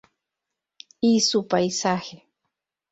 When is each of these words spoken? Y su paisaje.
Y 0.99 1.19
su 1.19 1.47
paisaje. 1.47 2.27